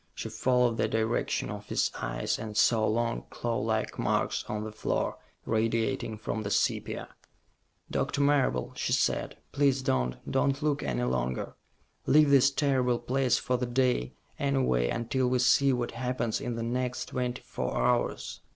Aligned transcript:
She 0.15 0.29
followed 0.29 0.77
the 0.77 0.87
direction 0.87 1.51
of 1.51 1.67
his 1.69 1.91
eyes, 2.01 2.39
and 2.39 2.57
saw 2.57 2.87
long, 2.87 3.25
clawlike 3.29 3.99
marks 3.99 4.43
on 4.47 4.63
the 4.63 4.71
floor, 4.71 5.19
radiating 5.45 6.17
from 6.17 6.41
the 6.41 6.49
sepia. 6.49 7.09
"Doctor 7.91 8.19
Marable," 8.19 8.73
she 8.75 8.93
said, 8.93 9.37
"please 9.51 9.83
don't 9.83 10.15
don't 10.27 10.63
look 10.63 10.81
any 10.81 11.03
longer. 11.03 11.53
Leave 12.07 12.31
this 12.31 12.49
terrible 12.49 12.97
place 12.97 13.37
for 13.37 13.57
the 13.57 13.67
day, 13.67 14.15
anyway, 14.39 14.89
until 14.89 15.27
we 15.27 15.37
see 15.37 15.71
what 15.71 15.91
happens 15.91 16.41
in 16.41 16.55
the 16.55 16.63
next 16.63 17.09
twenty 17.09 17.43
four 17.43 17.77
hours." 17.77 18.41